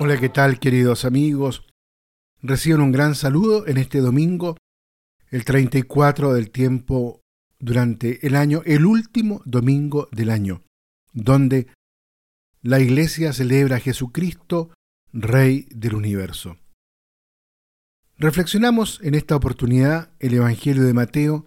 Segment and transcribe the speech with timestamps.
[0.00, 1.64] Hola, ¿qué tal queridos amigos?
[2.42, 4.56] Reciben un gran saludo en este domingo,
[5.30, 7.20] el 34 del tiempo
[7.60, 10.62] durante el año, el último domingo del año,
[11.12, 11.68] donde
[12.62, 14.70] la iglesia celebra a Jesucristo,
[15.12, 16.56] Rey del universo.
[18.16, 21.46] Reflexionamos en esta oportunidad el Evangelio de Mateo,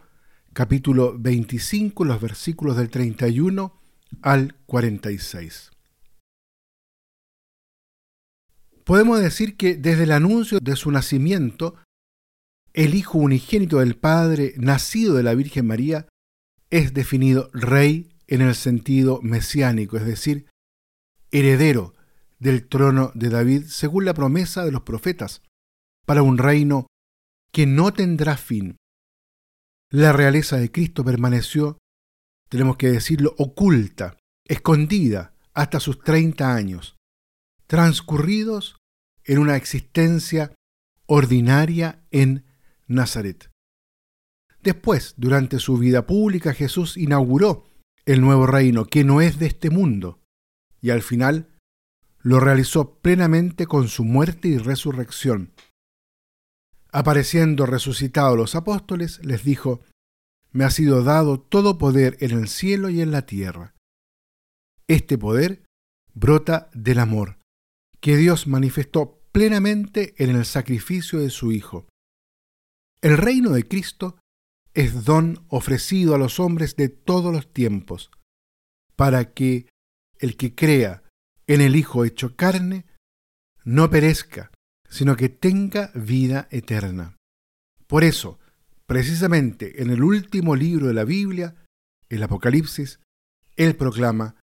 [0.53, 3.73] capítulo 25, los versículos del 31
[4.21, 5.71] al 46.
[8.83, 11.75] Podemos decir que desde el anuncio de su nacimiento,
[12.73, 16.07] el Hijo unigénito del Padre, nacido de la Virgen María,
[16.69, 20.47] es definido rey en el sentido mesiánico, es decir,
[21.31, 21.93] heredero
[22.39, 25.41] del trono de David según la promesa de los profetas,
[26.05, 26.87] para un reino
[27.53, 28.77] que no tendrá fin.
[29.93, 31.77] La realeza de Cristo permaneció,
[32.47, 36.95] tenemos que decirlo, oculta, escondida hasta sus 30 años,
[37.67, 38.77] transcurridos
[39.25, 40.55] en una existencia
[41.07, 42.45] ordinaria en
[42.87, 43.51] Nazaret.
[44.63, 47.65] Después, durante su vida pública, Jesús inauguró
[48.05, 50.21] el nuevo reino, que no es de este mundo,
[50.79, 51.49] y al final
[52.21, 55.51] lo realizó plenamente con su muerte y resurrección.
[56.91, 59.81] Apareciendo resucitado los apóstoles, les dijo,
[60.51, 63.75] Me ha sido dado todo poder en el cielo y en la tierra.
[64.87, 65.63] Este poder
[66.13, 67.39] brota del amor,
[68.01, 71.87] que Dios manifestó plenamente en el sacrificio de su Hijo.
[73.01, 74.19] El reino de Cristo
[74.73, 78.11] es don ofrecido a los hombres de todos los tiempos,
[78.95, 79.67] para que
[80.19, 81.03] el que crea
[81.47, 82.85] en el Hijo hecho carne
[83.63, 84.51] no perezca,
[84.91, 87.17] sino que tenga vida eterna.
[87.87, 88.39] Por eso,
[88.85, 91.55] precisamente en el último libro de la Biblia,
[92.09, 92.99] el Apocalipsis,
[93.55, 94.35] Él proclama,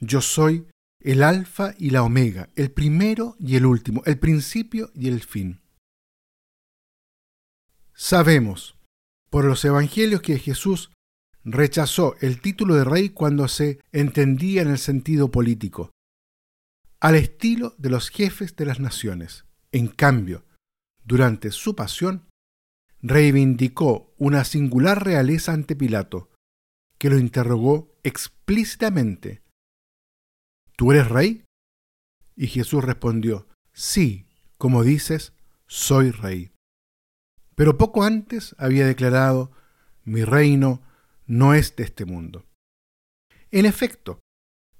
[0.00, 0.66] Yo soy
[1.00, 5.60] el alfa y la omega, el primero y el último, el principio y el fin.
[7.92, 8.76] Sabemos
[9.28, 10.92] por los evangelios que Jesús
[11.44, 15.90] rechazó el título de rey cuando se entendía en el sentido político,
[17.00, 19.44] al estilo de los jefes de las naciones.
[19.74, 20.44] En cambio,
[21.02, 22.28] durante su pasión,
[23.02, 26.30] reivindicó una singular realeza ante Pilato,
[26.96, 29.42] que lo interrogó explícitamente
[30.76, 31.44] ¿Tú eres rey?
[32.36, 35.32] Y Jesús respondió, Sí, como dices,
[35.66, 36.52] soy rey.
[37.56, 39.50] Pero poco antes había declarado,
[40.04, 40.82] Mi reino
[41.26, 42.46] no es de este mundo.
[43.50, 44.20] En efecto,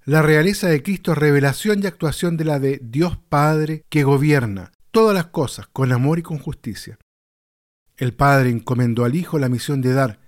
[0.04, 4.70] la realeza de Cristo es revelación y actuación de la de Dios Padre que gobierna
[4.94, 6.98] todas las cosas con amor y con justicia.
[7.96, 10.20] El Padre encomendó al Hijo la misión de dar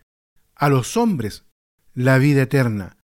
[0.57, 1.47] a los hombres
[1.95, 2.99] la vida eterna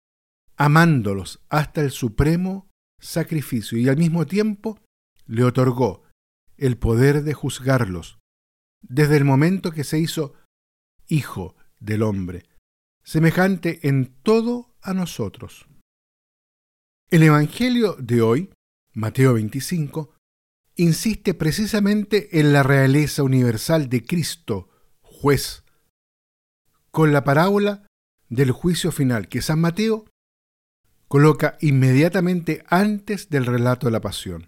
[0.56, 2.68] amándolos hasta el supremo
[3.00, 4.80] sacrificio y al mismo tiempo
[5.26, 6.04] le otorgó
[6.56, 8.18] el poder de juzgarlos
[8.80, 10.34] desde el momento que se hizo
[11.08, 12.48] hijo del hombre,
[13.02, 15.66] semejante en todo a nosotros.
[17.10, 18.50] El Evangelio de hoy,
[18.94, 20.17] Mateo 25,
[20.78, 24.68] insiste precisamente en la realeza universal de Cristo,
[25.02, 25.64] juez,
[26.92, 27.86] con la parábola
[28.28, 30.06] del juicio final que San Mateo
[31.08, 34.46] coloca inmediatamente antes del relato de la pasión.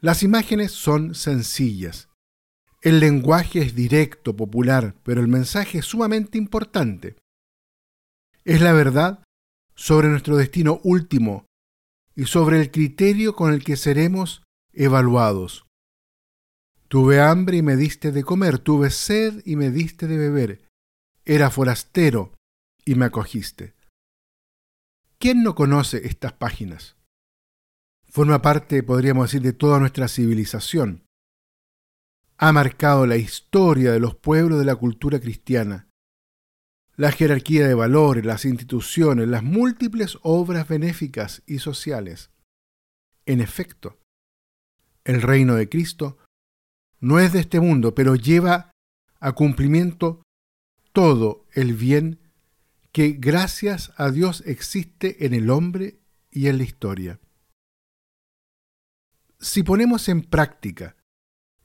[0.00, 2.08] Las imágenes son sencillas.
[2.80, 7.16] El lenguaje es directo, popular, pero el mensaje es sumamente importante.
[8.44, 9.22] Es la verdad
[9.74, 11.44] sobre nuestro destino último
[12.14, 14.45] y sobre el criterio con el que seremos
[14.76, 15.66] evaluados.
[16.88, 20.68] Tuve hambre y me diste de comer, tuve sed y me diste de beber,
[21.24, 22.34] era forastero
[22.84, 23.74] y me acogiste.
[25.18, 26.96] ¿Quién no conoce estas páginas?
[28.04, 31.04] Forma parte, podríamos decir, de toda nuestra civilización.
[32.38, 35.88] Ha marcado la historia de los pueblos de la cultura cristiana,
[36.96, 42.30] la jerarquía de valores, las instituciones, las múltiples obras benéficas y sociales.
[43.26, 43.98] En efecto,
[45.06, 46.18] el reino de Cristo
[47.00, 48.72] no es de este mundo, pero lleva
[49.20, 50.22] a cumplimiento
[50.92, 52.18] todo el bien
[52.90, 56.00] que gracias a Dios existe en el hombre
[56.30, 57.20] y en la historia.
[59.38, 60.96] Si ponemos en práctica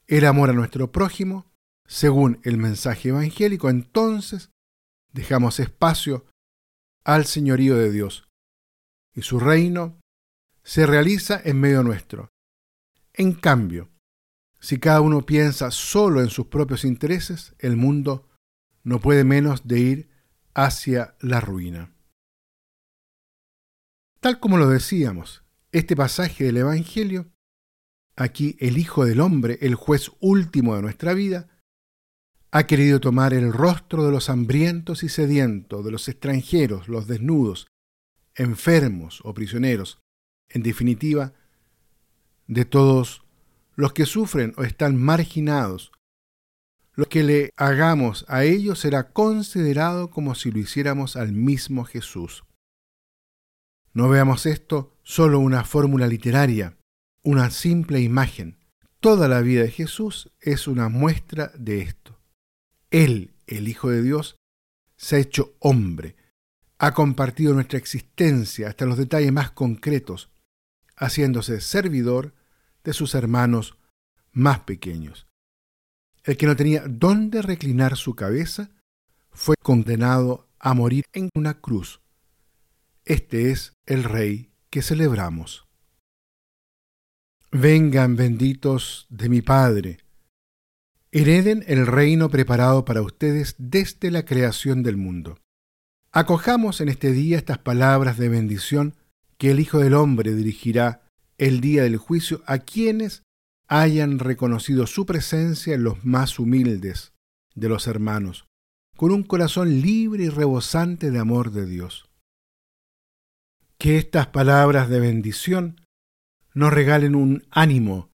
[0.06, 1.50] el amor a nuestro prójimo,
[1.86, 4.50] según el mensaje evangélico, entonces
[5.12, 6.26] dejamos espacio
[7.04, 8.28] al señorío de Dios
[9.14, 9.98] y su reino
[10.62, 12.31] se realiza en medio nuestro.
[13.14, 13.90] En cambio,
[14.60, 18.28] si cada uno piensa solo en sus propios intereses, el mundo
[18.84, 20.10] no puede menos de ir
[20.54, 21.94] hacia la ruina.
[24.20, 27.32] Tal como lo decíamos, este pasaje del Evangelio,
[28.16, 31.48] aquí el Hijo del Hombre, el juez último de nuestra vida,
[32.52, 37.66] ha querido tomar el rostro de los hambrientos y sedientos, de los extranjeros, los desnudos,
[38.34, 40.00] enfermos o prisioneros,
[40.48, 41.32] en definitiva,
[42.46, 43.24] de todos
[43.74, 45.92] los que sufren o están marginados.
[46.94, 52.44] Lo que le hagamos a ellos será considerado como si lo hiciéramos al mismo Jesús.
[53.94, 56.76] No veamos esto solo una fórmula literaria,
[57.22, 58.58] una simple imagen.
[59.00, 62.20] Toda la vida de Jesús es una muestra de esto.
[62.90, 64.36] Él, el Hijo de Dios,
[64.96, 66.16] se ha hecho hombre,
[66.78, 70.31] ha compartido nuestra existencia hasta los detalles más concretos,
[71.02, 72.34] haciéndose servidor
[72.84, 73.76] de sus hermanos
[74.32, 75.26] más pequeños.
[76.24, 78.70] El que no tenía dónde reclinar su cabeza
[79.30, 82.00] fue condenado a morir en una cruz.
[83.04, 85.66] Este es el Rey que celebramos.
[87.50, 89.98] Vengan benditos de mi Padre,
[91.14, 95.38] Hereden el reino preparado para ustedes desde la creación del mundo.
[96.10, 98.94] Acojamos en este día estas palabras de bendición
[99.42, 101.02] que el Hijo del Hombre dirigirá
[101.36, 103.24] el día del juicio a quienes
[103.66, 107.12] hayan reconocido su presencia en los más humildes
[107.56, 108.46] de los hermanos,
[108.96, 112.08] con un corazón libre y rebosante de amor de Dios.
[113.78, 115.80] Que estas palabras de bendición
[116.54, 118.10] nos regalen un ánimo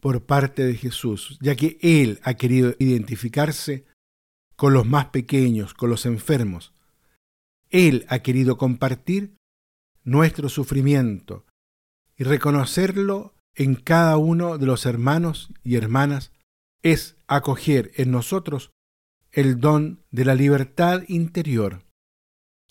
[0.00, 3.84] por parte de Jesús, ya que Él ha querido identificarse
[4.56, 6.72] con los más pequeños, con los enfermos.
[7.68, 9.36] Él ha querido compartir
[10.10, 11.46] nuestro sufrimiento
[12.16, 16.32] y reconocerlo en cada uno de los hermanos y hermanas
[16.82, 18.70] es acoger en nosotros
[19.32, 21.84] el don de la libertad interior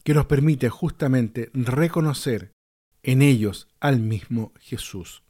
[0.03, 2.51] que nos permite justamente reconocer
[3.03, 5.23] en ellos al mismo Jesús.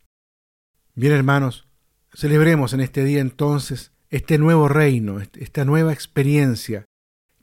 [0.95, 1.69] Bien hermanos,
[2.13, 6.85] Celebremos en este día entonces este nuevo reino, esta nueva experiencia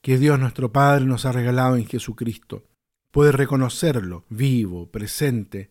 [0.02, 2.64] que Dios nuestro Padre nos ha regalado en Jesucristo.
[3.16, 5.70] Puede reconocerlo vivo, presente,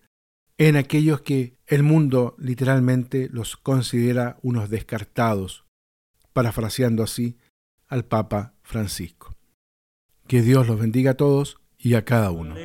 [0.57, 5.63] en aquellos que el mundo literalmente los considera unos descartados,
[6.33, 7.38] parafraseando así
[7.86, 9.36] al Papa Francisco.
[10.25, 12.56] Que Dios los bendiga a todos y a cada uno.